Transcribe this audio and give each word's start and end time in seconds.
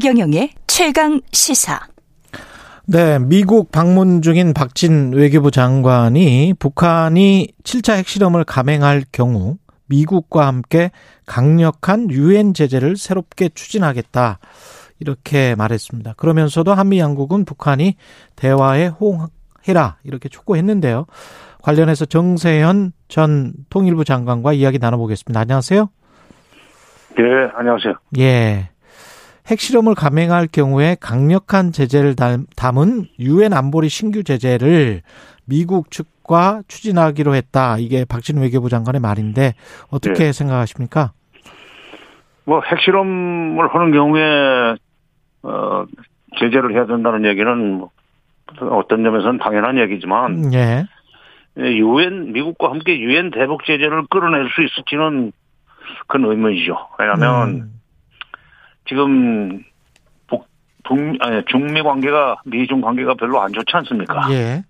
최경영의 0.00 0.50
최강 0.68 1.20
시사. 1.32 1.80
네, 2.86 3.18
미국 3.18 3.72
방문 3.72 4.22
중인 4.22 4.54
박진 4.54 5.12
외교부 5.12 5.50
장관이 5.50 6.54
북한이 6.56 7.48
7차 7.64 7.96
핵실험을 7.96 8.44
감행할 8.44 9.02
경우 9.10 9.56
미국과 9.86 10.46
함께 10.46 10.92
강력한 11.26 12.12
유엔 12.12 12.54
제재를 12.54 12.96
새롭게 12.96 13.48
추진하겠다. 13.48 14.38
이렇게 15.00 15.56
말했습니다. 15.56 16.12
그러면서도 16.12 16.74
한미 16.74 17.00
양국은 17.00 17.44
북한이 17.44 17.96
대화에 18.36 18.86
호응해라 18.86 19.96
이렇게 20.04 20.28
촉구했는데요. 20.28 21.06
관련해서 21.60 22.04
정세현 22.04 22.92
전 23.08 23.52
통일부 23.68 24.04
장관과 24.04 24.52
이야기 24.52 24.78
나눠보겠습니다. 24.78 25.40
안녕하세요. 25.40 25.90
네, 27.16 27.24
안녕하세요. 27.56 27.94
예. 28.18 28.68
핵실험을 29.48 29.94
감행할 29.94 30.46
경우에 30.46 30.96
강력한 31.00 31.72
제재를 31.72 32.14
담은 32.56 33.06
유엔 33.18 33.52
안보리 33.52 33.88
신규 33.88 34.22
제재를 34.22 35.02
미국 35.46 35.90
측과 35.90 36.62
추진하기로 36.68 37.34
했다. 37.34 37.78
이게 37.78 38.04
박진 38.04 38.40
외교부 38.40 38.68
장관의 38.68 39.00
말인데 39.00 39.54
어떻게 39.90 40.24
네. 40.24 40.32
생각하십니까? 40.32 41.12
뭐 42.44 42.60
핵실험을 42.60 43.68
하는 43.68 43.92
경우에 43.92 44.76
어 45.42 45.86
제재를 46.38 46.74
해야 46.74 46.86
된다는 46.86 47.24
얘기는 47.24 47.78
뭐 47.78 47.90
어떤 48.70 49.02
점에서는 49.02 49.38
당연한 49.38 49.78
얘기지만 49.78 50.52
예. 50.52 50.84
유엔 51.56 52.32
미국과 52.32 52.70
함께 52.70 52.98
유엔 52.98 53.30
대북 53.30 53.64
제재를 53.64 54.06
끌어낼 54.08 54.48
수 54.50 54.62
있을지는 54.62 55.32
큰 56.06 56.24
의문이죠. 56.24 56.76
왜냐하면 56.98 57.48
음. 57.48 57.77
지금 58.88 59.62
북, 60.26 60.46
북 60.84 60.98
아니, 61.20 61.42
중미 61.46 61.82
관계가 61.82 62.42
미중 62.44 62.80
관계가 62.80 63.14
별로 63.14 63.40
안 63.40 63.52
좋지 63.52 63.70
않습니까? 63.70 64.28
예. 64.30 64.62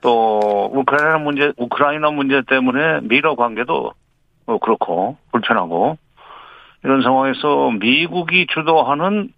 또 0.00 0.70
우크라이나 0.72 1.18
문제 1.18 1.52
우크라이나 1.56 2.10
문제 2.10 2.42
때문에 2.42 3.00
미러 3.02 3.34
관계도 3.34 3.92
뭐 4.46 4.58
그렇고 4.58 5.16
불편하고 5.32 5.98
이런 6.84 7.02
상황에서 7.02 7.72
미국이 7.80 8.46
주도하는 8.48 9.32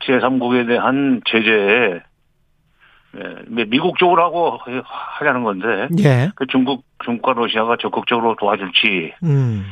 제3국에 0.00 0.66
대한 0.66 1.20
제재에 1.26 2.00
예, 3.14 3.64
미국 3.66 3.98
쪽으로 3.98 4.24
하고 4.24 4.58
하려는 4.84 5.44
건데 5.44 5.88
예. 5.98 6.30
그 6.34 6.46
중국 6.46 6.84
중국과 7.04 7.34
러시아가 7.34 7.76
적극적으로 7.76 8.36
도와줄지 8.36 9.12
음. 9.22 9.66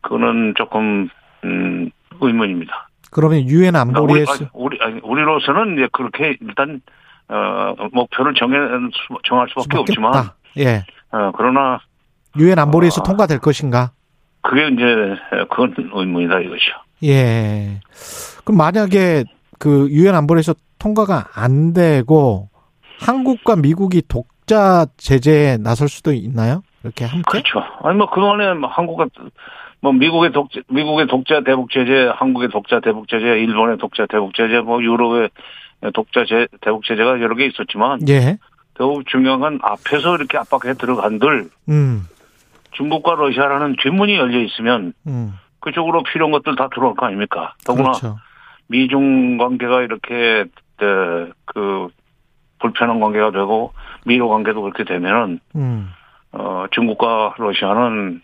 그거는 0.00 0.54
조금 0.56 1.08
음, 1.44 1.90
의문입니다. 2.20 2.88
그러면 3.16 3.48
유엔 3.48 3.74
안보리에서 3.76 4.50
우리, 4.52 4.78
우리 4.78 5.00
우리 5.02 5.22
로서는 5.22 5.78
이제 5.78 5.88
그렇게 5.90 6.36
일단 6.38 6.82
어 7.28 7.74
목표를 7.90 8.34
정해 8.34 8.58
정할 9.24 9.48
수밖에, 9.48 9.78
없지만 9.78 10.14
없다. 10.14 10.34
예. 10.58 10.84
어 11.12 11.32
그러나 11.34 11.80
유엔 12.38 12.58
안보리에서 12.58 13.00
어, 13.00 13.04
통과될 13.04 13.38
것인가? 13.38 13.92
그게 14.42 14.68
이제 14.68 15.16
그건 15.48 15.74
의문이다 15.94 16.40
이거죠. 16.40 16.72
예. 17.04 17.80
그럼 18.44 18.58
만약에 18.58 19.24
그 19.58 19.88
유엔 19.88 20.14
안보리에서 20.14 20.54
통과가 20.78 21.28
안 21.34 21.72
되고 21.72 22.50
한국과 23.00 23.56
미국이 23.56 24.02
독자 24.06 24.84
제재에 24.98 25.56
나설 25.56 25.88
수도 25.88 26.12
있나요? 26.12 26.62
이렇게 26.84 27.06
함께? 27.06 27.22
그렇죠. 27.30 27.60
아니 27.82 27.96
뭐 27.96 28.10
그동안에 28.10 28.52
뭐 28.52 28.68
한국과 28.68 29.06
뭐 29.80 29.92
미국의 29.92 30.32
독자 30.32 30.60
미국의 30.68 31.06
독자 31.06 31.42
대북 31.42 31.70
제재, 31.70 32.10
한국의 32.14 32.48
독자 32.48 32.80
대북 32.80 33.08
제재, 33.08 33.26
일본의 33.26 33.78
독자 33.78 34.06
대북 34.06 34.34
제재, 34.34 34.60
뭐 34.60 34.82
유럽의 34.82 35.30
독자 35.94 36.24
제, 36.26 36.48
대북 36.60 36.84
제재가 36.84 37.20
여러 37.20 37.34
개 37.34 37.46
있었지만 37.46 38.00
예. 38.08 38.38
더욱 38.74 39.06
중요한 39.06 39.40
건 39.40 39.58
앞에서 39.62 40.16
이렇게 40.16 40.38
압박해 40.38 40.74
들어간들 40.74 41.48
음. 41.68 42.04
중국과 42.72 43.14
러시아라는 43.14 43.76
뒷문이 43.82 44.16
열려 44.16 44.40
있으면 44.40 44.92
음. 45.06 45.34
그쪽으로 45.60 46.02
필요한 46.02 46.32
것들 46.32 46.56
다 46.56 46.68
들어올 46.74 46.94
거 46.94 47.06
아닙니까? 47.06 47.54
더구나 47.64 47.92
그렇죠. 47.92 48.18
미중 48.68 49.38
관계가 49.38 49.82
이렇게 49.82 50.44
네, 50.78 50.86
그 51.46 51.88
불편한 52.58 53.00
관계가 53.00 53.30
되고 53.30 53.72
미로 54.04 54.28
관계도 54.28 54.62
그렇게 54.62 54.84
되면은 54.84 55.40
음. 55.56 55.90
어 56.32 56.66
중국과 56.70 57.34
러시아는 57.38 58.20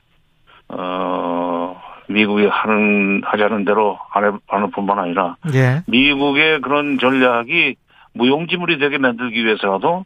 어 0.73 1.81
미국이 2.09 2.47
하는 2.47 3.23
하자는 3.25 3.65
대로 3.65 3.99
안 4.11 4.39
하는 4.47 4.71
뿐만 4.71 4.99
아니라 4.99 5.37
예. 5.55 5.83
미국의 5.87 6.61
그런 6.61 6.99
전략이 6.99 7.77
무용지물이 8.15 8.79
되게 8.79 8.99
만들기 8.99 9.45
위해서라도 9.45 10.05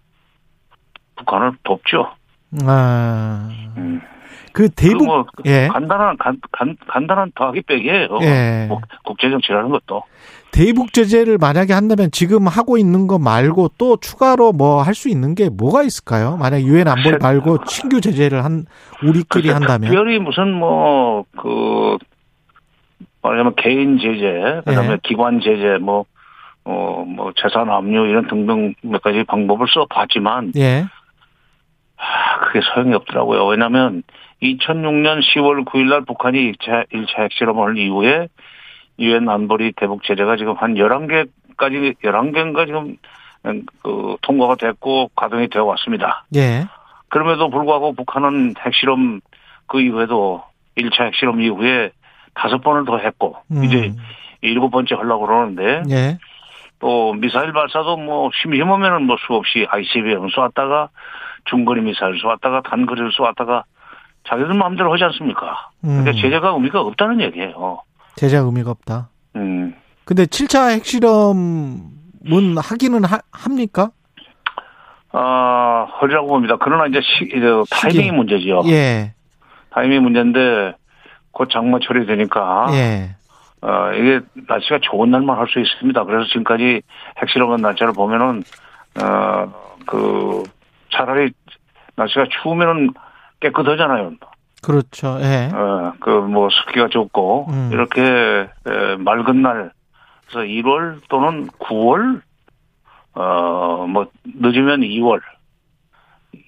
북한을 1.17 1.53
돕죠. 1.65 2.13
아. 2.65 3.49
음. 3.77 4.01
그 4.53 4.71
대북 4.71 5.05
뭐 5.05 5.27
예. 5.45 5.69
간단한 5.69 6.17
간, 6.17 6.41
간, 6.51 6.77
간단한 6.89 7.33
더하기 7.35 7.63
빼기예요. 7.63 8.09
예. 8.23 8.69
국제 9.05 9.29
정치라는 9.29 9.69
것도. 9.69 10.03
대북 10.57 10.95
제재를 10.95 11.37
만약에 11.39 11.75
한다면 11.75 12.11
지금 12.11 12.47
하고 12.47 12.79
있는 12.79 13.07
거 13.07 13.19
말고 13.19 13.73
또 13.77 13.99
추가로 13.99 14.53
뭐 14.53 14.83
할 14.83 14.95
수 14.95 15.11
있는 15.11 15.35
게 15.35 15.51
뭐가 15.51 15.83
있을까요? 15.83 16.39
만약 16.39 16.63
유엔 16.63 16.89
안보리 16.89 17.19
말고 17.21 17.59
신규 17.67 18.01
제재를 18.01 18.43
한 18.45 18.65
우리끼리 19.03 19.51
한다면 19.51 19.91
특별히 19.91 20.19
무슨 20.19 20.55
뭐그 20.55 21.99
말하자면 23.21 23.55
개인 23.57 23.99
제재, 23.99 24.63
그다음에 24.65 24.93
예. 24.93 24.99
기관 25.03 25.41
제재, 25.41 25.79
뭐 25.81 26.07
어, 26.69 27.05
뭐, 27.07 27.33
재산 27.37 27.71
압류, 27.71 28.07
이런 28.09 28.27
등등 28.27 28.75
몇 28.83 29.01
가지 29.01 29.23
방법을 29.23 29.69
써봤지만, 29.73 30.51
예. 30.57 30.87
아, 31.97 32.41
그게 32.41 32.61
소용이 32.61 32.93
없더라고요. 32.93 33.47
왜냐면, 33.47 34.03
2006년 34.43 35.21
10월 35.21 35.65
9일 35.65 35.91
날 35.91 36.05
북한이 36.05 36.39
1차, 36.53 36.91
1차 36.93 37.23
핵실험을 37.23 37.79
이후에 37.79 38.27
유엔 38.99 39.29
안보리 39.29 39.73
대북 39.77 40.03
제재가 40.05 40.37
지금 40.37 40.55
한 40.55 40.75
11개까지 40.75 41.97
11개인가 42.03 42.67
지금 42.67 42.97
그 43.83 44.17
통과가 44.23 44.57
됐고 44.57 45.11
가동이 45.15 45.49
되어 45.49 45.65
왔습니다. 45.65 46.25
예. 46.35 46.67
그럼에도 47.09 47.49
불구하고 47.51 47.95
북한은 47.95 48.55
핵실험 48.59 49.21
그 49.67 49.81
이후에도 49.81 50.43
1차 50.77 51.07
핵실험 51.07 51.41
이후에 51.41 51.91
다섯 52.35 52.59
번을 52.59 52.85
더 52.85 52.99
했고 52.99 53.37
음. 53.51 53.65
이제 53.65 53.93
일곱 54.43 54.71
번째 54.71 54.95
하려고 54.95 55.27
그러는데 55.27 55.83
예. 55.91 56.19
또 56.79 57.15
미사일 57.15 57.53
발사도 57.53 57.97
뭐 57.97 58.31
심심하면은 58.43 59.07
뭐 59.07 59.17
수없이 59.27 59.67
ICBM 59.69 60.29
쏘았다가 60.29 60.91
중거리 61.47 61.81
미사일 61.81 62.19
쏘았다가 62.19 62.63
단거리를 62.63 63.13
쏘았다가 63.13 63.65
자기들 64.29 64.55
마음대로 64.55 64.93
하지 64.93 65.05
않습니까? 65.05 65.71
그러니까 65.81 66.11
음. 66.11 66.17
제재가 66.17 66.51
의미가 66.51 66.81
없다는 66.81 67.21
얘기예요. 67.23 67.83
제재가 68.17 68.45
의미가 68.45 68.71
없다. 68.71 69.11
음. 69.37 69.75
근데 70.05 70.25
7차 70.25 70.71
핵실험은 70.73 72.59
하기는 72.59 73.05
하, 73.05 73.19
합니까? 73.33 73.91
아, 75.13 75.87
허리라고 76.01 76.29
봅니다. 76.29 76.57
그러나 76.61 76.87
이제 76.87 77.01
시, 77.01 77.25
이제 77.25 77.47
타이밍이 77.71 78.11
문제지요. 78.13 78.63
예. 78.67 79.15
타이밍이 79.71 80.01
문제인데 80.01 80.75
곧 81.33 81.49
장마철이 81.51 82.07
되니까 82.07 82.67
예. 82.73 83.17
어, 83.63 83.93
이게 83.93 84.21
날씨가 84.49 84.79
좋은 84.83 85.11
날만 85.11 85.37
할 85.39 85.47
수 85.49 85.59
있습니다. 85.61 86.05
그래서 86.05 86.27
지금까지 86.29 86.83
핵실험한 87.19 87.61
날짜를 87.61 87.93
보면은 87.95 88.43
어, 89.03 89.53
그 89.87 90.43
차라리 90.93 91.31
날씨가 91.97 92.27
추우면은 92.43 92.91
깨끗하잖아요. 93.41 94.13
그렇죠. 94.67 95.19
예. 95.21 95.49
어, 95.55 95.93
그뭐 96.01 96.49
습기가 96.51 96.89
좋고 96.89 97.47
음. 97.51 97.71
이렇게 97.73 98.03
에, 98.03 98.97
맑은 98.99 99.43
날 99.43 99.71
그래서 100.29 100.41
1월 100.41 101.01
또는 101.09 101.47
9월 101.61 102.21
어 103.15 103.87
뭐 103.87 104.07
늦으면 104.25 104.81
2월 104.81 105.21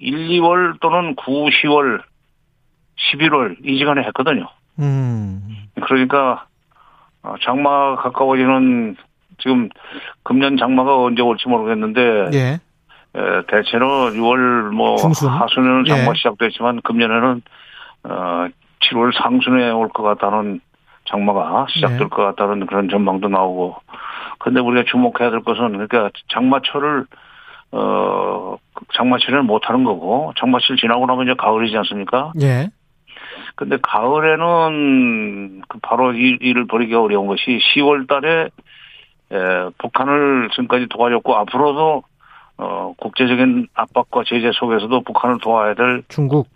1, 0.00 0.28
2월 0.40 0.80
또는 0.80 1.14
9, 1.14 1.46
10월 1.46 2.00
11월 3.14 3.56
이 3.64 3.78
시간에 3.78 4.02
했거든요. 4.08 4.48
음. 4.80 5.48
그러니까 5.74 6.46
어, 7.22 7.34
장마 7.42 7.96
가까워지는 7.96 8.96
지금 9.38 9.68
금년 10.24 10.56
장마가 10.56 11.00
언제 11.02 11.22
올지 11.22 11.48
모르겠는데 11.48 12.30
예. 12.34 12.38
에, 13.14 13.42
대체로 13.48 14.10
6월 14.10 14.70
뭐 14.74 14.96
중순? 14.96 15.28
하순에는 15.30 15.84
장마 15.86 16.10
예. 16.10 16.14
시작됐지만 16.16 16.80
금년에는 16.82 17.42
어 18.04 18.48
7월 18.80 19.12
상순에 19.20 19.70
올 19.70 19.88
것 19.88 20.02
같다는 20.02 20.60
장마가 21.06 21.66
시작될 21.70 21.98
네. 21.98 22.04
것 22.08 22.22
같다는 22.24 22.66
그런 22.66 22.88
전망도 22.88 23.28
나오고 23.28 23.76
근데 24.38 24.60
우리가 24.60 24.84
주목해야 24.90 25.30
될 25.30 25.40
것은 25.40 25.72
그러니까 25.72 26.10
장마철을 26.32 27.06
어 27.72 28.56
장마철에는 28.94 29.46
못 29.46 29.68
하는 29.68 29.84
거고 29.84 30.32
장마철 30.38 30.76
지나고 30.76 31.06
나면 31.06 31.24
이제 31.26 31.34
가을이지 31.38 31.76
않습니까? 31.78 32.32
예. 32.40 32.68
근데 33.56 33.76
가을에는 33.82 35.62
그 35.68 35.78
바로 35.82 36.12
이 36.12 36.38
일을 36.40 36.66
벌이기 36.66 36.94
어려운 36.94 37.26
것이 37.26 37.58
10월 37.74 38.06
달에 38.08 38.48
에, 39.30 39.70
북한을 39.78 40.48
지금까지 40.50 40.86
도와줬고 40.90 41.34
앞으로도 41.36 42.02
어, 42.58 42.94
국제적인 42.98 43.68
압박과 43.74 44.22
제재 44.26 44.50
속에서도 44.54 45.00
북한을 45.02 45.38
도와야 45.40 45.74
될 45.74 46.02
중국 46.08 46.48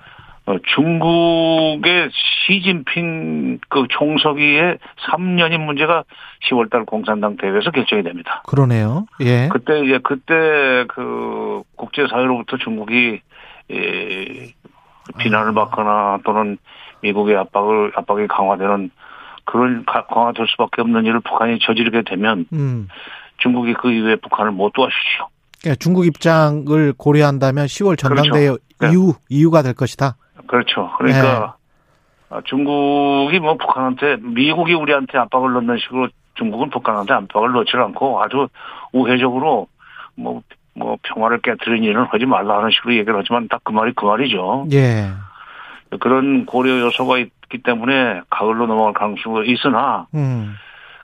어, 0.44 0.56
중국의 0.74 2.10
시진핑 2.46 3.60
그 3.68 3.86
총서기의 3.88 4.78
3년인 5.08 5.58
문제가 5.58 6.02
10월달 6.48 6.84
공산당 6.84 7.36
대회에서 7.36 7.70
결정이 7.70 8.02
됩니다. 8.02 8.42
그러네요. 8.46 9.06
예. 9.20 9.48
그때 9.52 9.80
이제 9.84 10.00
그때 10.02 10.84
그 10.88 11.62
국제사회로부터 11.76 12.56
중국이 12.56 13.20
예, 13.70 14.52
비난을 15.18 15.50
아. 15.50 15.52
받거나 15.54 16.18
또는 16.24 16.58
미국의 17.02 17.36
압박을 17.36 17.92
압박이 17.94 18.26
강화되는 18.26 18.90
그런 19.44 19.84
강화될 19.84 20.46
수밖에 20.48 20.82
없는 20.82 21.04
일을 21.04 21.20
북한이 21.20 21.58
저지르게 21.62 22.02
되면 22.02 22.46
음. 22.52 22.88
중국이 23.38 23.74
그 23.74 23.90
이후에 23.90 24.16
북한을 24.16 24.52
못 24.52 24.72
도와주죠. 24.72 25.28
그러니까 25.60 25.78
중국 25.78 26.06
입장을 26.06 26.92
고려한다면 26.96 27.66
10월 27.66 27.96
전당대회 27.96 28.56
그렇죠. 28.78 28.92
이유 28.92 29.06
네. 29.06 29.12
이유가 29.28 29.62
될 29.62 29.74
것이다. 29.74 30.16
그렇죠. 30.46 30.90
그러니까 30.98 31.54
네. 32.30 32.38
중국이 32.44 33.38
뭐 33.40 33.56
북한한테 33.56 34.16
미국이 34.20 34.74
우리한테 34.74 35.18
압박을 35.18 35.52
넣는 35.52 35.78
식으로 35.78 36.08
중국은 36.34 36.70
북한한테 36.70 37.12
압박을 37.14 37.52
넣지 37.52 37.76
않고 37.76 38.22
아주 38.22 38.48
우회적으로 38.92 39.68
뭐, 40.14 40.42
뭐 40.74 40.96
평화를 41.02 41.40
깨뜨리는 41.40 41.84
일은 41.84 42.04
하지 42.04 42.26
말라 42.26 42.58
하는 42.58 42.70
식으로 42.70 42.94
얘기를 42.94 43.18
하지만 43.18 43.48
딱 43.48 43.60
그 43.64 43.72
말이 43.72 43.92
그 43.94 44.04
말이죠. 44.04 44.66
예. 44.72 45.08
그런 46.00 46.46
고려 46.46 46.80
요소가 46.80 47.18
있기 47.18 47.58
때문에 47.62 48.22
가을로 48.30 48.66
넘어갈 48.66 48.94
가능성이 48.94 49.50
있으나, 49.50 50.06
음. 50.14 50.54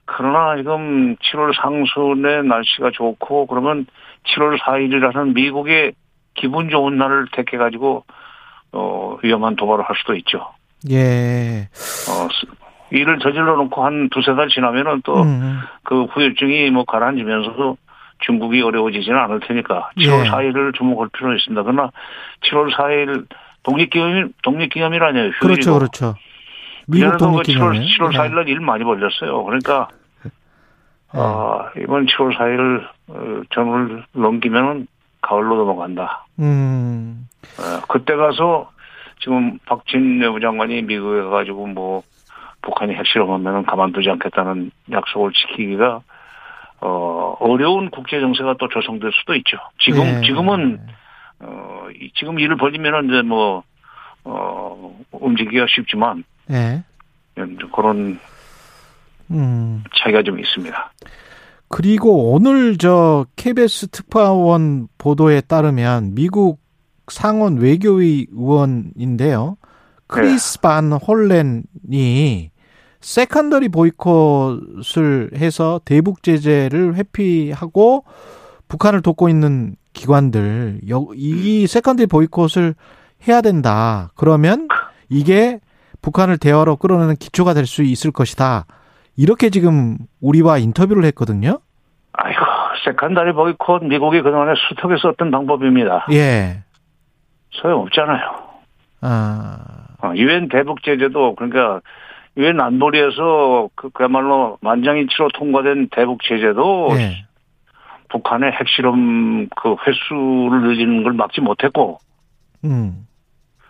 그러나 0.07 0.57
지금 0.57 1.17
7월 1.17 1.55
상순에 1.55 2.43
날씨가 2.43 2.91
좋고 2.95 3.47
그러면 3.47 3.87
7월 4.29 4.59
4일이라는 4.59 5.35
미국의 5.35 5.93
기분 6.35 6.71
좋은 6.71 6.97
날을 6.97 7.27
택해 7.33 7.59
가지고 7.59 8.05
어, 8.73 9.17
위험한 9.23 9.57
도발을 9.57 9.85
할 9.85 9.97
수도 9.97 10.15
있죠. 10.17 10.47
예. 10.91 11.69
어, 12.09 12.29
일을 12.91 13.19
저질러 13.19 13.57
놓고 13.57 13.85
한 13.85 14.09
두세 14.11 14.35
달 14.35 14.49
지나면은 14.49 15.03
또그 15.03 15.23
음. 15.23 15.61
그 15.83 16.05
후유증이 16.05 16.71
뭐 16.71 16.85
가라앉으면서도 16.85 17.77
중국이 18.21 18.63
어려워지지는 18.63 19.19
않을 19.19 19.41
테니까 19.41 19.91
7월 19.97 20.27
예. 20.27 20.31
4일을 20.31 20.75
주목할 20.75 21.09
필요는 21.13 21.37
있습니다. 21.37 21.63
그러나 21.63 21.91
7월 22.51 22.73
4일 22.75 23.27
독립기념일, 23.63 24.33
독립기념일 24.43 25.03
아니에요. 25.03 25.31
그렇죠, 25.41 25.75
그렇죠. 25.75 26.15
미국 26.87 27.19
독립기념일. 27.19 27.83
7월, 27.83 28.11
7월 28.11 28.13
4일 28.17 28.35
날일 28.35 28.61
많이 28.61 28.83
벌렸어요. 28.83 29.45
그러니까, 29.45 29.89
네. 30.23 30.31
어, 31.13 31.69
이번 31.77 32.07
7월 32.07 32.37
4일 32.37 32.89
어, 33.09 33.43
전후를 33.51 34.05
넘기면은 34.13 34.87
가을로 35.21 35.57
넘어간다. 35.57 36.27
음. 36.39 37.28
어, 37.59 37.81
그때 37.89 38.15
가서 38.15 38.71
지금 39.21 39.59
박진 39.67 40.21
내부 40.21 40.41
장관이 40.41 40.83
미국에 40.83 41.23
가가지고 41.23 41.67
뭐 41.69 42.03
북한이 42.63 42.95
핵실험하면 42.95 43.65
가만두지 43.65 44.11
않겠다는 44.11 44.71
약속을 44.91 45.33
지키기가 45.33 46.03
어 46.81 47.37
어려운 47.41 47.91
국제 47.91 48.21
정세가 48.21 48.55
또 48.61 48.69
조성될 48.69 49.11
수도 49.13 49.35
있죠. 49.37 49.57
지금 49.81 50.05
네. 50.05 50.21
지금은 50.23 50.81
어 51.41 51.87
지금 52.15 52.39
일을 52.39 52.57
벌리면은 52.57 53.09
이제 53.09 53.23
뭐 53.23 53.65
어, 54.25 54.97
움직이기가 55.13 55.67
쉽지만 55.69 56.25
네. 56.47 56.85
그런 57.73 58.19
음. 59.31 59.85
차이가 59.97 60.23
좀 60.23 60.39
있습니다. 60.39 60.93
그리고 61.69 62.33
오늘 62.33 62.79
저 62.79 63.27
KBS 63.37 63.89
특파원 63.89 64.89
보도에 64.99 65.41
따르면 65.43 66.15
미국 66.15 66.61
상원 67.13 67.59
외교위 67.59 68.27
의원인데요. 68.33 69.57
크리스 70.07 70.59
네. 70.59 70.63
반 70.63 70.93
홀렌이 70.93 72.51
secondary 73.01 73.69
보이콧을 73.69 75.31
해서 75.37 75.81
대북 75.85 76.23
제재를 76.23 76.95
회피하고 76.97 78.05
북한을 78.69 79.03
돕고 79.03 79.29
있는 79.29 79.77
기관들 79.93 80.81
이 81.15 81.67
secondary 81.67 82.07
보이콧을 82.07 82.75
해야 83.27 83.41
된다. 83.41 84.11
그러면 84.17 84.69
이게 85.09 85.61
북한을 86.03 86.39
대화로 86.39 86.77
끌어내는 86.77 87.17
기초가 87.17 87.55
될 87.55 87.67
수 87.67 87.83
있을 87.83 88.11
것이다. 88.13 88.67
이렇게 89.17 89.51
지금 89.51 89.99
우리와 90.21 90.59
인터뷰를 90.59 91.05
했거든요. 91.07 91.59
아이고, 92.13 92.41
secondary 92.85 93.33
보이콧 93.33 93.85
미국이 93.85 94.23
그동안에 94.23 94.55
숱하게 94.69 94.97
썼던 95.03 95.31
방법입니다. 95.31 96.07
예. 96.13 96.63
소용없잖아요. 97.61 98.49
아. 99.03 99.59
어, 100.03 100.13
유엔 100.15 100.49
대북 100.49 100.83
제재도 100.83 101.35
그러니까 101.35 101.81
유엔 102.37 102.61
안보리에서 102.61 103.69
그, 103.75 103.91
그야말로 103.91 104.59
만장일치로 104.61 105.31
통과된 105.35 105.89
대북 105.91 106.23
제재도 106.23 106.91
예. 106.93 107.25
북한의 108.11 108.53
핵실험 108.53 109.49
그 109.57 109.77
횟수를 109.87 110.63
늘리는 110.63 111.03
걸 111.03 111.13
막지 111.13 111.41
못했고, 111.41 111.99
음. 112.65 113.07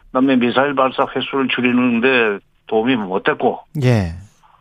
그다음에 0.07 0.37
미사일 0.37 0.75
발사 0.75 1.07
횟수를 1.15 1.49
줄이는데 1.49 2.45
도움이 2.67 2.97
못됐고, 2.97 3.61
예. 3.83 4.13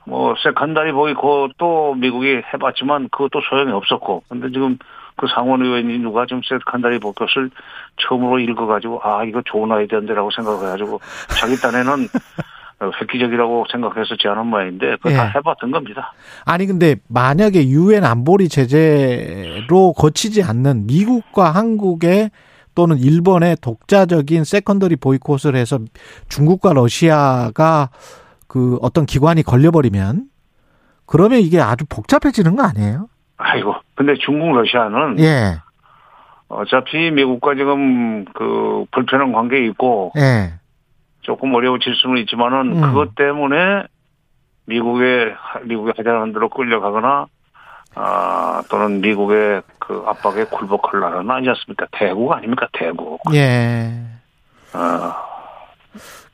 뭐 0.08 0.36
secondary 0.42 0.94
보이콧도 0.94 1.94
미국이 1.96 2.42
해봤지만 2.54 3.10
그것도 3.10 3.42
소용이 3.50 3.74
없었고 3.74 4.24
근데 4.30 4.50
지금 4.52 4.78
그 5.18 5.28
상원 5.34 5.62
의원이 5.62 5.98
누가 6.00 6.26
좀 6.26 6.42
secondary 6.48 7.00
보이콧을 7.00 7.50
처음으로 7.98 8.40
읽어가지고 8.40 9.02
아 9.04 9.24
이거 9.24 9.42
좋은 9.44 9.72
아이디어인데라고 9.72 10.32
생각해가지고 10.32 11.00
자기 11.40 11.56
딴에는 11.58 12.08
획기적이라고 13.02 13.66
생각해서 13.72 14.16
제안한 14.20 14.48
모양인데 14.48 14.98
그거 14.98 15.12
예. 15.12 15.16
다 15.16 15.32
해봤던 15.36 15.72
겁니다. 15.72 16.14
아니 16.46 16.68
근데 16.68 16.96
만약에 17.10 17.68
유엔 17.68 18.06
안보리 18.06 18.50
제재로 18.50 19.94
거치지 19.94 20.44
않는 20.44 20.86
미국과 20.86 21.52
한국의 21.52 22.30
또는 22.76 23.00
일본의 23.00 23.58
독자적인 23.62 24.44
secondary 24.44 24.98
보이콧을 24.98 25.56
해서 25.56 25.80
중국과 26.30 26.74
러시아가 26.74 27.90
그 28.46 28.78
어떤 28.84 29.08
기관이 29.08 29.42
걸려버리면 29.42 30.26
그러면 31.08 31.40
이게 31.40 31.60
아주 31.60 31.86
복잡해지는 31.90 32.56
거 32.56 32.62
아니에요? 32.62 33.10
아이고, 33.38 33.76
근데 33.96 34.16
중국 34.16 34.56
러시아는 34.56 35.20
예. 35.20 35.58
어차피 36.50 37.12
미국과 37.12 37.56
지금 37.56 38.26
그 38.34 38.86
불편한 38.92 39.34
관계에 39.34 39.66
있고 39.68 40.12
예. 40.18 40.54
조금 41.22 41.54
어려워질 41.54 41.94
수는 41.96 42.18
있지만은 42.20 42.78
음. 42.78 42.82
그것 42.82 43.16
때문에 43.16 43.84
미국의 44.66 45.36
미국의 45.66 45.94
하자는 45.98 46.34
대로 46.34 46.50
끌려가거나 46.50 47.26
아 47.96 48.64
또는 48.70 49.02
미국의 49.02 49.62
그 49.80 50.04
압박에 50.06 50.46
굴복하려는 50.46 51.30
아니지 51.30 51.50
않습니까? 51.50 51.88
대국 51.92 52.32
아닙니까? 52.32 52.68
대국. 52.74 53.20
예. 53.34 53.92
어, 54.74 55.14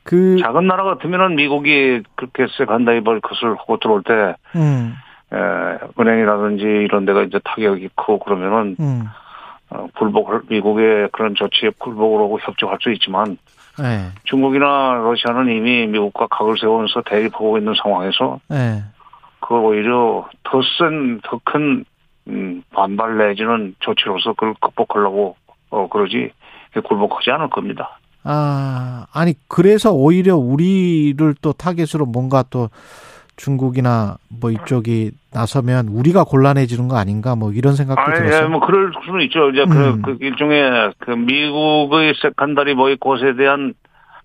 그 0.04 0.36
작은 0.40 0.66
나라 0.66 0.84
같으면은 0.84 1.36
미국이 1.36 2.02
그렇게 2.14 2.46
세간다 2.56 2.92
이 2.92 3.00
벌컷을 3.00 3.56
하고 3.58 3.78
들어올 3.78 4.02
때 4.02 4.34
음. 4.54 4.94
에, 5.34 5.78
은행이라든지 5.98 6.64
이런 6.64 7.04
데가 7.04 7.22
이제 7.22 7.40
타격이 7.44 7.88
크고 7.96 8.18
그러면은 8.20 8.76
음. 8.78 9.04
어, 9.70 9.86
굴복을 9.98 10.42
미국의 10.48 11.08
그런 11.12 11.34
조치에 11.34 11.70
굴복을 11.78 12.20
하고 12.20 12.38
협조할 12.40 12.78
수 12.80 12.92
있지만 12.92 13.38
네. 13.78 14.10
중국이나 14.24 14.94
러시아는 15.04 15.52
이미 15.52 15.86
미국과 15.86 16.28
각을 16.28 16.56
세우면서 16.58 17.02
대립하고 17.02 17.58
있는 17.58 17.74
상황에서 17.82 18.38
네. 18.48 18.82
그걸 19.40 19.64
오히려 19.64 20.28
더 20.44 20.60
센, 20.78 21.20
더큰 21.22 21.84
음, 22.28 22.62
반발 22.72 23.18
내지는 23.18 23.74
조치로서 23.80 24.32
그걸 24.34 24.54
극복하려고 24.60 25.36
어 25.70 25.88
그러지 25.88 26.30
굴복하지 26.82 27.30
않을 27.32 27.50
겁니다. 27.50 27.98
아, 28.22 29.06
아니, 29.12 29.34
그래서 29.48 29.92
오히려 29.92 30.36
우리를 30.36 31.34
또 31.42 31.52
타겟으로 31.52 32.06
뭔가 32.06 32.42
또 32.48 32.70
중국이나 33.36 34.16
뭐 34.28 34.50
이쪽이 34.50 35.12
나서면 35.32 35.88
우리가 35.88 36.24
곤란해지는 36.24 36.88
거 36.88 36.96
아닌가 36.96 37.34
뭐 37.34 37.52
이런 37.52 37.74
생각도 37.74 38.00
아니, 38.00 38.14
들었어요. 38.14 38.44
예, 38.44 38.48
뭐 38.48 38.60
그럴 38.60 38.92
수는 39.04 39.22
있죠. 39.22 39.50
이제 39.50 39.64
그, 39.64 39.72
음. 39.72 40.02
그, 40.02 40.18
그 40.18 40.24
일종의 40.24 40.92
그 40.98 41.10
미국의 41.10 42.14
secondary 42.20 42.74
보이콧에 42.74 43.34
대한 43.36 43.74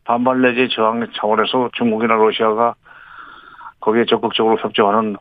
반발 0.05 0.41
내지 0.41 0.73
저항 0.75 1.07
차원에서 1.15 1.69
중국이나 1.73 2.15
러시아가 2.15 2.75
거기에 3.79 4.05
적극적으로 4.05 4.57
협조하는 4.57 5.15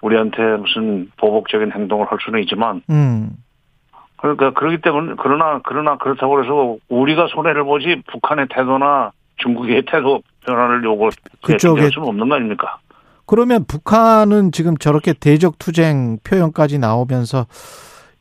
우리한테 0.00 0.42
무슨 0.56 1.10
보복적인 1.16 1.72
행동을 1.72 2.06
할 2.06 2.18
수는 2.24 2.40
있지만 2.42 2.82
음. 2.90 3.30
그러니까 4.16 4.52
그렇기 4.52 4.78
때문에 4.82 5.14
그러나 5.18 5.60
그러나 5.64 5.96
그렇다고 5.96 6.42
해서 6.42 6.76
우리가 6.88 7.26
손해를 7.28 7.64
보지 7.64 8.02
북한의 8.10 8.46
태도나 8.50 9.12
중국의 9.36 9.84
태도 9.86 10.22
변화를 10.46 10.84
요구 10.84 11.10
그쪽에 11.42 11.88
수는 11.90 12.08
없는 12.08 12.28
거 12.28 12.34
아닙니까? 12.36 12.78
그러면 13.34 13.64
북한은 13.66 14.52
지금 14.52 14.76
저렇게 14.76 15.12
대적 15.12 15.58
투쟁 15.58 16.18
표현까지 16.22 16.78
나오면서 16.78 17.46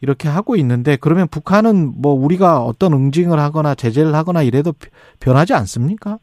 이렇게 0.02 0.28
하고 0.28 0.56
있는데 0.56 0.98
그러면 1.00 1.28
북한은 1.28 2.02
뭐 2.02 2.14
우리가 2.14 2.62
어떤 2.62 2.94
응징을 2.94 3.38
하거나 3.38 3.76
제재를 3.76 4.16
하거나 4.16 4.42
이래도 4.42 4.74
변하지 5.20 5.54
않습니까? 5.54 6.18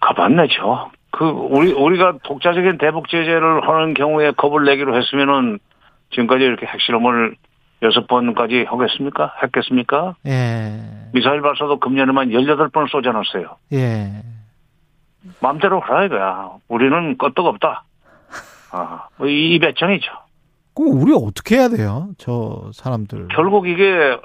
가봤네죠. 0.00 0.90
그 1.12 1.24
우리 1.24 1.72
우리가 1.72 2.18
독자적인 2.24 2.78
대북 2.78 3.08
제재를 3.08 3.68
하는 3.68 3.94
경우에 3.94 4.32
겁을 4.32 4.64
내기로 4.64 4.96
했으면은 4.96 5.60
지금까지 6.10 6.42
이렇게 6.42 6.66
핵실험을 6.66 7.36
여섯 7.82 8.08
번까지 8.08 8.66
하겠습니까? 8.68 9.34
했겠습니까? 9.44 10.16
예. 10.26 10.80
미사일 11.12 11.42
발사도 11.42 11.78
금년에만 11.78 12.30
18번을 12.30 12.90
쏘지 12.90 13.08
않았어요. 13.08 13.54
예. 13.74 14.37
마음대로 15.40 15.80
하라 15.80 16.06
이거야. 16.06 16.50
우리는 16.68 17.16
끄떡 17.18 17.46
없다. 17.46 17.84
아, 18.72 19.08
뭐이 19.16 19.58
배짱이죠. 19.58 20.12
그럼 20.74 21.02
우리 21.02 21.12
어떻게 21.12 21.56
해야 21.56 21.68
돼요? 21.68 22.10
저 22.18 22.70
사람들. 22.72 23.28
결국 23.28 23.68
이게 23.68 24.16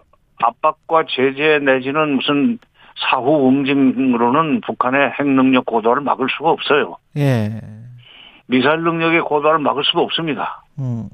압박과 0.41 1.05
제재 1.09 1.59
내지는 1.59 2.15
무슨 2.15 2.59
사후 3.09 3.49
응징으로는 3.49 4.61
북한의 4.61 5.11
핵 5.17 5.27
능력 5.27 5.65
고도화를 5.65 6.03
막을 6.03 6.27
수가 6.37 6.51
없어요. 6.51 6.97
예. 7.17 7.59
미사일 8.45 8.81
능력의 8.83 9.21
고도화를 9.21 9.59
막을 9.59 9.83
수가 9.83 10.01
없습니다. 10.01 10.63
음. 10.77 11.09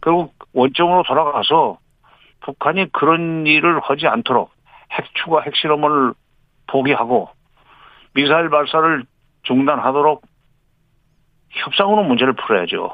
결국 0.00 0.34
원점으로 0.54 1.02
돌아가서 1.02 1.78
북한이 2.40 2.90
그런 2.92 3.46
일을 3.46 3.80
하지 3.80 4.06
않도록 4.06 4.50
핵 4.92 5.04
추가 5.14 5.42
핵실험을 5.42 6.14
포기하고 6.66 7.28
미사일 8.14 8.50
발사를 8.50 9.04
중단하도록 9.42 10.22
협상으로 11.50 12.04
문제를 12.04 12.34
풀어야죠. 12.34 12.90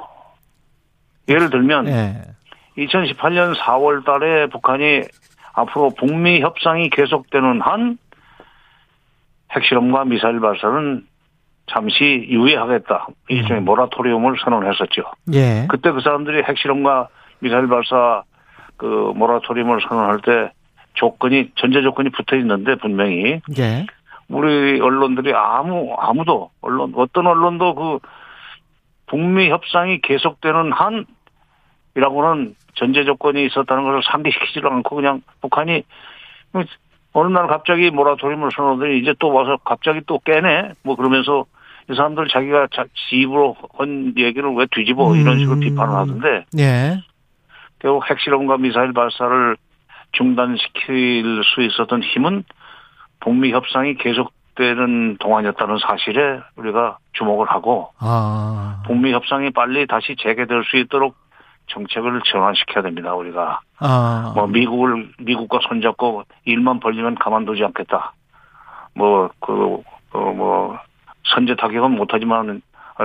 예를 1.29 1.51
들면 1.51 1.85
네. 1.85 2.23
2018년 2.77 3.57
4월 3.57 4.05
달에 4.05 4.47
북한이 4.47 5.03
앞으로 5.53 5.91
북미 5.91 6.41
협상이 6.41 6.91
계속되는 6.91 7.61
한 7.61 7.99
핵실험과 9.51 10.05
미사일 10.05 10.41
발사는 10.41 11.07
잠시 11.71 12.27
유예하겠다. 12.29 13.09
일종의 13.29 13.63
음. 13.63 13.65
모라토리움을 13.65 14.37
선언했었죠. 14.43 15.03
예. 15.35 15.67
그때 15.69 15.91
그 15.91 16.01
사람들이 16.01 16.43
핵실험과 16.45 17.09
미사일 17.41 17.69
발사 17.69 18.23
그 18.77 19.13
모라토리움을 19.15 19.81
선언할 19.87 20.21
때 20.23 20.53
조건이 20.95 21.51
전제 21.57 21.83
조건이 21.83 22.11
붙어 22.11 22.37
있는데 22.37 22.77
분명히 22.77 23.41
예. 23.59 23.87
우리 24.29 24.81
언론들이 24.81 25.33
아무 25.35 25.95
아무도 25.99 26.51
언론 26.61 26.93
어떤 26.97 27.27
언론도 27.27 27.75
그 27.75 27.99
북미 29.07 29.49
협상이 29.51 30.01
계속되는 30.03 30.73
한이라고는 31.95 32.55
전제 32.75 33.05
조건이 33.05 33.47
있었다는 33.47 33.85
것을 33.85 34.03
상기시키지도 34.11 34.69
않고 34.69 34.97
그냥 34.97 35.23
북한이 35.41 35.83
어느 37.13 37.33
날 37.33 37.47
갑자기 37.49 37.91
모라토리움을 37.91 38.51
선언하더니 38.55 38.99
이제 38.99 39.15
또 39.19 39.33
와서 39.33 39.59
갑자기 39.65 40.01
또 40.07 40.19
깨네 40.19 40.73
뭐 40.83 40.95
그러면서 40.95 41.47
이 41.91 41.95
사람들 41.95 42.29
자기가 42.29 42.69
자, 42.71 42.85
집으로 43.09 43.57
한 43.79 44.13
얘기를 44.19 44.53
왜 44.55 44.67
뒤집어 44.71 45.17
이런 45.17 45.39
식으로 45.39 45.57
음. 45.57 45.61
비판을 45.61 45.95
하던데 45.95 46.45
예. 46.59 47.03
결국 47.79 48.09
핵실험과 48.11 48.59
미사일 48.59 48.93
발사를 48.93 49.57
중단시킬 50.13 51.43
수 51.45 51.63
있었던 51.63 52.03
힘은 52.03 52.45
북미 53.21 53.53
협상이 53.53 53.95
계속되는 53.97 55.19
동안이었다는 55.19 55.79
사실에 55.79 56.41
우리가 56.57 56.99
주목을 57.13 57.51
하고 57.51 57.91
아. 57.99 58.83
북미 58.87 59.13
협상이 59.13 59.51
빨리 59.51 59.87
다시 59.87 60.17
재개될 60.17 60.65
수 60.65 60.77
있도록 60.77 61.17
정책을 61.67 62.21
전환시켜야 62.25 62.83
됩니다. 62.83 63.15
우리가 63.15 63.61
아. 63.79 64.33
뭐 64.35 64.47
미국을 64.47 65.11
미국과 65.19 65.61
손잡고 65.69 66.25
일만 66.45 66.81
벌리면 66.81 67.17
가만두지 67.17 67.65
않겠다. 67.65 68.15
뭐 68.95 69.31
그뭐 69.41 69.83
그, 70.11 70.19
뭐 70.19 70.79
선제 71.25 71.55
타격은 71.57 71.93
못하지만 71.93 72.63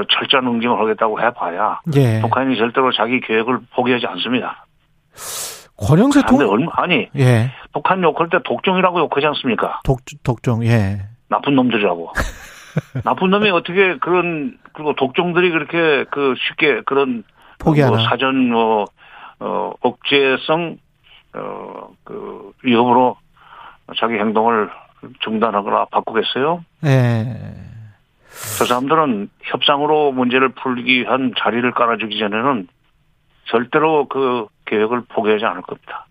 철저한 0.10 0.48
응징을 0.48 0.79
하겠다고 0.79 1.22
해봐야 1.22 1.82
예. 1.96 2.20
북한이 2.22 2.58
절대로 2.58 2.91
자기 2.91 3.20
계획을 3.20 3.60
포기하지 3.75 4.08
않습니다. 4.08 4.65
권영세 5.77 6.22
통 6.24 6.68
아니 6.74 7.10
예. 7.18 7.51
북한 7.74 8.01
욕할 8.03 8.30
때 8.30 8.38
독종이라고 8.44 9.00
욕하지 9.00 9.25
않습니까? 9.27 9.82
독 9.84 10.00
독종 10.24 10.65
예. 10.65 11.01
나쁜 11.30 11.56
놈들이라고. 11.56 12.12
나쁜 13.03 13.30
놈이 13.30 13.50
어떻게 13.50 13.98
그런 13.98 14.58
그리고 14.74 14.94
독종들이 14.96 15.51
그렇게 15.51 16.06
그 16.12 16.36
쉽게 16.48 16.82
그런 16.86 17.24
포기하나 17.60 17.98
뭐 17.98 18.06
사전 18.08 18.50
뭐 18.50 18.86
어, 19.39 19.74
억제성 19.82 20.77
어 21.34 21.74
그 22.03 22.51
위협으로 22.63 23.18
자기 23.98 24.15
행동을 24.15 24.70
중단하거나 25.20 25.86
바꾸겠어요? 25.92 26.63
예. 26.86 27.25
저 28.58 28.65
사람들은 28.65 29.30
협상으로 29.44 30.12
문제를 30.12 30.50
풀기 30.50 31.01
위한 31.01 31.34
자리를 31.38 31.70
깔아주기 31.72 32.18
전에는 32.18 32.68
절대로 33.45 34.07
그 34.07 34.47
계획을 34.65 35.03
포기하지 35.09 35.45
않을 35.45 35.62
겁니다. 35.62 36.07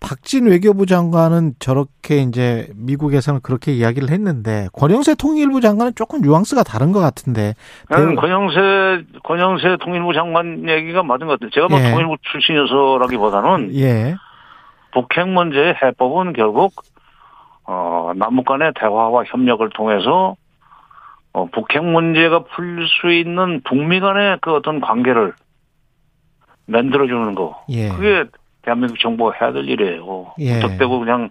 박진 0.00 0.46
외교부 0.46 0.86
장관은 0.86 1.54
저렇게 1.58 2.18
이제 2.18 2.68
미국에서는 2.76 3.40
그렇게 3.42 3.72
이야기를 3.72 4.10
했는데 4.10 4.68
권영세 4.72 5.16
통일부 5.16 5.60
장관은 5.60 5.92
조금 5.96 6.20
뉘앙스가 6.20 6.62
다른 6.62 6.92
것 6.92 7.00
같은데. 7.00 7.54
음, 7.92 8.14
권영세 8.14 9.04
권영세 9.24 9.76
통일부 9.80 10.14
장관 10.14 10.68
얘기가 10.68 11.02
맞은 11.02 11.26
것 11.26 11.32
같아요. 11.32 11.50
제가 11.50 11.68
뭐 11.68 11.80
예. 11.80 11.90
통일부 11.90 12.16
출신이어서라기보다는 12.30 13.74
예. 13.74 14.14
북핵 14.92 15.28
문제의 15.28 15.74
해법은 15.82 16.32
결국 16.32 16.74
어 17.64 18.12
남북 18.14 18.46
간의 18.46 18.72
대화와 18.78 19.24
협력을 19.26 19.68
통해서 19.70 20.36
어, 21.32 21.46
북핵 21.46 21.84
문제가 21.84 22.44
풀 22.44 22.86
수 22.86 23.12
있는 23.12 23.60
북미 23.64 24.00
간의 24.00 24.38
그 24.40 24.54
어떤 24.54 24.80
관계를 24.80 25.34
만들어주는 26.68 27.34
거. 27.34 27.64
예. 27.70 27.88
그게 27.88 28.24
대한민국 28.62 28.98
정부가 29.00 29.32
해야 29.40 29.52
될 29.52 29.68
일이에요. 29.68 30.34
예. 30.38 30.54
무턱대고 30.54 31.00
그냥 31.00 31.30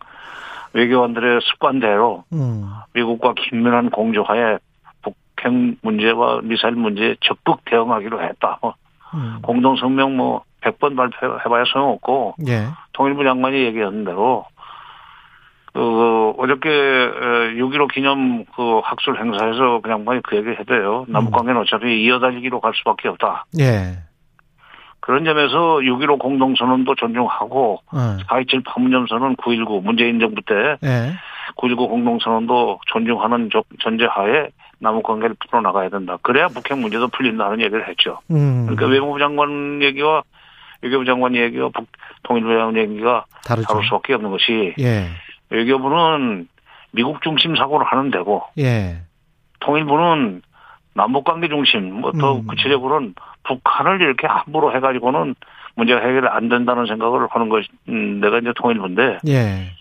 외교관들의 0.73 1.39
습관대로 1.43 2.23
음. 2.33 2.69
미국과 2.93 3.33
긴밀한 3.35 3.89
공조하에 3.91 4.57
북핵 5.01 5.53
문제와 5.81 6.41
미사일 6.43 6.75
문제에 6.75 7.15
적극 7.21 7.63
대응하기로 7.65 8.21
했다. 8.21 8.59
뭐 8.61 8.75
음. 9.13 9.39
공동성명 9.41 10.17
뭐 10.17 10.43
100번 10.61 10.97
발표해봐야 10.97 11.63
소용없고 11.65 12.35
예. 12.47 12.67
통일부 12.93 13.23
장관이 13.23 13.63
얘기한 13.63 14.03
대로 14.03 14.45
그 15.73 16.33
어저께 16.39 16.69
6.15 16.69 17.93
기념 17.93 18.45
그 18.55 18.79
학술 18.83 19.19
행사에서 19.19 19.79
그냥 19.81 20.03
뭐그 20.03 20.35
얘기 20.35 20.49
해도요. 20.49 21.05
남북 21.07 21.33
관계는 21.33 21.61
어차피 21.61 22.03
이어달리기로 22.03 22.59
갈 22.59 22.73
수밖에 22.75 23.07
없다. 23.09 23.45
예. 23.59 23.99
그런 25.07 25.23
점에서 25.23 25.77
6.15 25.77 26.19
공동선언도 26.19 26.95
존중하고 26.95 27.79
네. 27.93 27.99
4.27 28.25 28.65
판문점선언 28.65 29.37
9.19 29.37 29.81
문재인 29.81 30.19
정부 30.19 30.41
때 30.41 30.75
네. 30.81 31.13
9.19 31.55 31.87
공동선언도 31.87 32.81
존중하는 32.87 33.49
전제하에 33.81 34.49
남북 34.79 35.03
관계를 35.03 35.37
풀어나가야 35.39 35.87
된다. 35.87 36.17
그래야 36.21 36.49
북핵 36.49 36.77
문제도 36.77 37.07
풀린다는 37.07 37.61
얘기를 37.61 37.87
했죠. 37.87 38.19
음. 38.31 38.65
그러니까 38.65 38.87
외무부 38.87 39.17
장관 39.17 39.81
얘기와 39.81 40.23
외교부 40.81 41.05
장관 41.05 41.35
얘기와 41.35 41.69
북 41.69 41.87
통일부 42.23 42.49
장관 42.49 42.75
얘기가 42.75 43.25
다르죠. 43.45 43.65
다를 43.65 43.85
수밖에 43.85 44.13
없는 44.13 44.29
것이 44.29 44.75
예. 44.77 45.07
외교부는 45.49 46.49
미국 46.91 47.21
중심 47.21 47.55
사고를 47.55 47.85
하는 47.85 48.11
데고 48.11 48.43
예. 48.59 48.97
통일부는 49.61 50.41
남북 50.95 51.23
관계 51.23 51.47
중심 51.47 51.93
뭐더 52.01 52.39
음. 52.39 52.47
구체적으로는 52.47 53.15
북한을 53.47 54.01
이렇게 54.01 54.27
함부로 54.27 54.75
해가지고는 54.75 55.35
문제가 55.75 55.99
해결이 55.99 56.27
안 56.27 56.49
된다는 56.49 56.85
생각을 56.87 57.27
하는 57.29 57.49
것이 57.49 57.67
음, 57.89 58.19
내가 58.19 58.39
이제 58.39 58.51
통일부인데 58.55 59.19
예. 59.27 59.71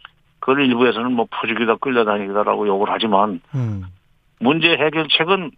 그걸 0.41 0.65
일부에서는 0.67 1.13
뭐 1.13 1.27
푸주기다 1.31 1.77
끌려다니기다라고 1.77 2.69
욕을 2.69 2.89
하지만 2.91 3.41
음. 3.55 3.87
문제 4.39 4.69
해결책은 4.69 5.51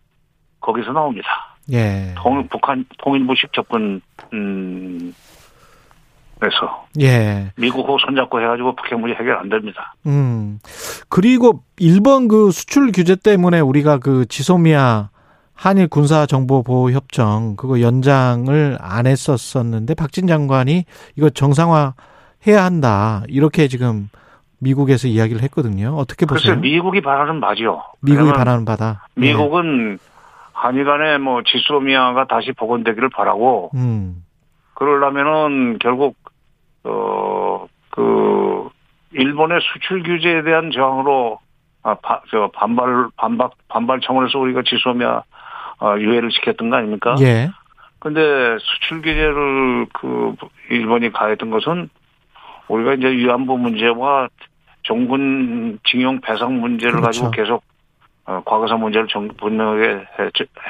거기서 0.60 0.92
나옵니다. 0.92 1.56
예. 1.72 2.14
통, 2.16 2.46
북한 2.48 2.84
통일부식 2.98 3.52
접근 3.52 4.00
음, 4.32 5.12
그래서 6.38 6.86
예. 7.00 7.50
미국하고 7.56 7.98
손잡고 7.98 8.40
해가지고 8.40 8.76
북핵 8.76 8.98
문제 8.98 9.14
해결 9.14 9.36
안 9.36 9.48
됩니다. 9.48 9.94
음 10.06 10.60
그리고 11.08 11.64
일본 11.78 12.28
그 12.28 12.50
수출 12.52 12.92
규제 12.92 13.16
때문에 13.16 13.60
우리가 13.60 13.98
그 13.98 14.24
지소미아 14.26 15.10
한일 15.58 15.88
군사 15.88 16.24
정보 16.24 16.62
보호 16.62 16.92
협정 16.92 17.56
그거 17.56 17.80
연장을 17.80 18.78
안 18.80 19.06
했었었는데 19.06 19.94
박진 19.94 20.28
장관이 20.28 20.84
이거 21.16 21.30
정상화 21.30 21.94
해야 22.46 22.64
한다 22.64 23.22
이렇게 23.26 23.66
지금 23.66 24.08
미국에서 24.60 25.08
이야기를 25.08 25.42
했거든요. 25.42 25.96
어떻게 25.96 26.26
보세요? 26.26 26.54
글쎄 26.54 26.60
미국이 26.60 27.00
바라는 27.00 27.40
바죠. 27.40 27.82
미국이 28.00 28.32
바라는 28.32 28.64
바다. 28.64 29.08
미국은 29.16 29.96
네. 29.96 29.98
한일 30.52 30.84
간에 30.84 31.18
뭐 31.18 31.42
지소미아가 31.44 32.26
다시 32.26 32.52
복원되기를 32.52 33.10
바라고, 33.10 33.70
음. 33.74 34.24
그러려면은 34.74 35.78
결국, 35.78 36.16
어, 36.82 37.66
그, 37.90 38.68
일본의 39.12 39.60
수출 39.62 40.02
규제에 40.02 40.42
대한 40.42 40.70
저항으로, 40.72 41.38
아, 41.84 41.94
바, 41.94 42.22
저, 42.30 42.50
반발, 42.52 43.08
반박, 43.16 43.52
반발 43.68 44.00
청원에서 44.00 44.38
우리가 44.40 44.62
지소미아, 44.66 45.18
어, 45.18 45.22
유예를 45.98 46.30
시켰던 46.32 46.70
거 46.70 46.76
아닙니까? 46.76 47.16
예. 47.20 47.50
근데 47.98 48.20
수출 48.60 49.02
규제를 49.02 49.86
그, 49.92 50.34
일본이 50.70 51.10
가했던 51.12 51.50
것은 51.50 51.88
우리가 52.68 52.94
이제 52.94 53.08
위안부 53.08 53.58
문제와 53.58 54.28
종군 54.82 55.78
징용 55.84 56.20
배상 56.20 56.60
문제를 56.60 56.92
그렇죠. 56.92 57.06
가지고 57.06 57.30
계속 57.30 57.64
어, 58.26 58.42
과거사 58.44 58.76
문제를 58.76 59.08
정, 59.08 59.28
분명하게 59.28 60.06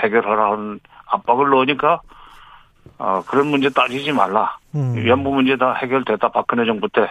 해결하라는 0.03 0.81
압박을 1.07 1.51
넣으니까 1.51 2.01
어, 2.99 3.23
그런 3.27 3.49
문제 3.49 3.69
따지지 3.69 4.13
말라. 4.13 4.57
음. 4.75 4.95
위안부 4.97 5.31
문제 5.33 5.57
다 5.57 5.75
해결됐다 5.75 6.29
박근혜 6.29 6.65
정부 6.65 6.89
때. 6.89 7.11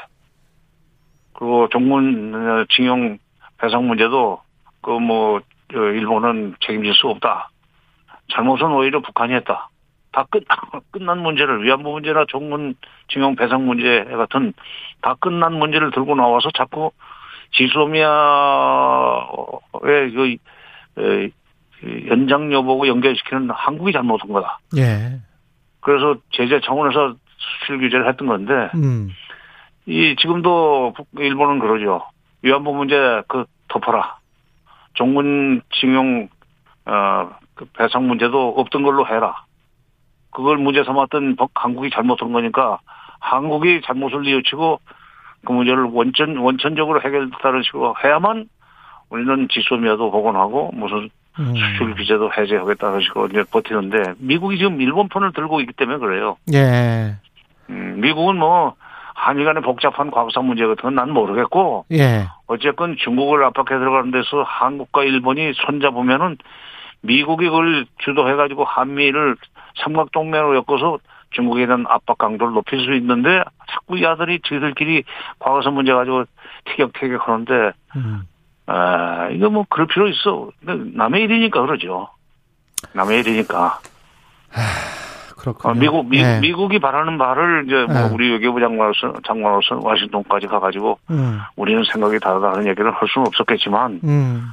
그리고 1.33 1.67
종군 1.69 2.33
어, 2.33 2.65
징용 2.69 3.17
배상 3.59 3.87
문제도 3.87 4.41
그 4.81 4.91
뭐 4.99 5.41
일본은 5.71 6.55
책임질 6.61 6.93
수 6.93 7.07
없다. 7.07 7.49
잘못은 8.33 8.71
오히려 8.71 9.01
북한이 9.01 9.33
했다. 9.33 9.69
다 10.11 10.25
끝, 10.29 10.43
끝난 10.91 11.19
문제를 11.19 11.63
위안부 11.63 11.91
문제나 11.91 12.25
종군 12.27 12.75
징용 13.07 13.35
배상 13.35 13.65
문제 13.65 14.03
같은 14.03 14.53
다 15.01 15.15
끝난 15.19 15.53
문제를 15.53 15.91
들고 15.91 16.15
나와서 16.15 16.49
자꾸 16.51 16.91
지소미아의 17.53 18.01
그 20.95 22.07
연장 22.07 22.51
여부고 22.51 22.87
연결시키는 22.87 23.51
한국이 23.51 23.91
잘못한 23.91 24.31
거다. 24.33 24.59
예. 24.77 25.19
그래서 25.79 26.15
제재 26.31 26.59
차원에서 26.65 27.15
수출 27.37 27.79
규제를 27.79 28.07
했던 28.09 28.27
건데 28.27 28.71
음. 28.75 29.09
이 29.85 30.15
지금도 30.19 30.95
일본은 31.17 31.59
그러죠. 31.59 32.03
위안부 32.41 32.73
문제 32.73 32.95
그 33.27 33.45
덮어라. 33.67 34.17
종군 34.95 35.61
징용 35.79 36.29
어 36.85 37.29
그 37.57 37.65
배상 37.77 38.07
문제도 38.07 38.49
없던 38.57 38.83
걸로 38.83 39.05
해라. 39.07 39.43
그걸 40.31 40.57
문제 40.57 40.83
삼았던 40.83 41.35
한국이 41.55 41.89
잘못한 41.89 42.31
거니까 42.31 42.79
한국이 43.19 43.81
잘못을 43.83 44.21
뉘우치고 44.21 44.79
그 45.45 45.51
문제를 45.51 45.83
원천 45.91 46.37
원천적으로 46.37 47.01
해결했다는 47.01 47.63
식으로 47.63 47.95
해야만 48.03 48.47
우리는 49.09 49.47
지소미아도 49.49 50.11
복원하고 50.11 50.71
무슨 50.73 51.09
음. 51.39 51.53
수출 51.55 51.95
규제도 51.95 52.31
해제하겠다는 52.35 53.01
식으로 53.01 53.27
이제 53.27 53.43
버티는데 53.51 54.13
미국이 54.19 54.57
지금 54.57 54.79
일본 54.81 55.07
편을 55.09 55.33
들고 55.33 55.61
있기 55.61 55.73
때문에 55.73 55.97
그래요. 55.99 56.37
예. 56.53 57.15
음, 57.69 57.97
미국은 58.01 58.37
뭐 58.37 58.75
한일 59.15 59.45
간의 59.45 59.63
복잡한 59.63 60.11
과거사 60.11 60.41
문제 60.41 60.65
같은 60.65 60.81
건 60.83 60.95
난 60.95 61.11
모르겠고. 61.11 61.85
예. 61.91 62.27
어쨌건 62.47 62.95
중국을 62.97 63.43
압박해 63.45 63.79
들어가는 63.79 64.11
데서 64.11 64.43
한국과 64.43 65.03
일본이 65.03 65.53
손잡으면은 65.53 66.37
미국이 67.01 67.45
그걸 67.45 67.85
주도해가지고 67.99 68.63
한미를 68.65 69.35
삼각동맹으로 69.83 70.55
엮어서 70.55 70.99
중국에 71.31 71.65
대한 71.65 71.85
압박 71.87 72.17
강도를 72.17 72.53
높일 72.53 72.79
수 72.79 72.93
있는데 72.95 73.43
자꾸 73.69 73.97
이 73.97 74.05
아들이 74.05 74.39
저희들끼리 74.45 75.03
과거사 75.39 75.69
문제 75.71 75.93
가지고 75.93 76.25
티격태격 76.65 77.27
하는데 77.27 77.71
음. 77.95 78.27
아 78.65 79.29
이거 79.31 79.49
뭐 79.49 79.65
그럴 79.69 79.87
필요 79.87 80.07
있어 80.07 80.49
남의 80.61 81.23
일이니까 81.23 81.61
그러죠 81.61 82.09
남의 82.93 83.19
일이니까 83.19 83.79
그렇군요. 85.37 85.71
어, 85.71 85.75
미국 85.75 86.09
미, 86.09 86.21
네. 86.21 86.39
미국이 86.39 86.79
바라는 86.79 87.17
바를 87.17 87.63
이제 87.65 87.75
뭐 87.75 88.07
네. 88.07 88.13
우리 88.13 88.31
외교부 88.31 88.59
장관으로서 88.59 89.13
장관으로서 89.25 89.79
와싱턴까지 89.81 90.47
가가지고 90.47 90.99
음. 91.11 91.39
우리는 91.55 91.83
생각이 91.91 92.19
다르다는 92.19 92.67
얘기를 92.67 92.91
할 92.91 93.07
수는 93.07 93.27
없었겠지만 93.27 94.01
음. 94.03 94.47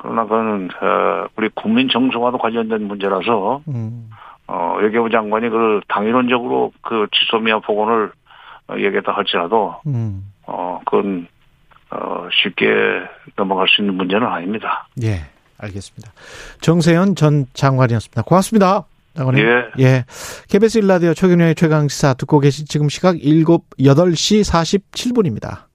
그러나 0.00 0.24
그거는 0.24 0.68
어, 0.80 1.26
우리 1.36 1.48
국민 1.54 1.88
정서와도 1.88 2.38
관련된 2.38 2.86
문제라서 2.88 3.62
음. 3.68 4.10
어, 4.46 4.76
외교부 4.80 5.10
장관이 5.10 5.48
그 5.48 5.80
당일론적으로 5.88 6.72
그 6.82 7.06
지소미아 7.12 7.60
복원을 7.60 8.10
얘기했다 8.78 9.12
할지라도, 9.12 9.76
음. 9.86 10.32
어, 10.46 10.80
그건, 10.84 11.28
어, 11.90 12.28
쉽게 12.32 12.66
넘어갈 13.36 13.68
수 13.68 13.80
있는 13.80 13.94
문제는 13.94 14.26
아닙니다. 14.26 14.88
예, 15.02 15.20
알겠습니다. 15.58 16.12
정세현 16.60 17.14
전 17.14 17.46
장관이었습니다. 17.52 18.22
고맙습니다. 18.22 18.84
장관님. 19.16 19.44
예. 19.44 19.84
예. 19.84 20.04
KBS 20.48 20.78
일라디오 20.78 21.14
최경영의 21.14 21.54
최강시사 21.54 22.14
듣고 22.14 22.38
계신 22.40 22.64
지금 22.66 22.88
시각 22.88 23.16
7, 23.18 23.44
8시 23.44 24.42
47분입니다. 24.42 25.64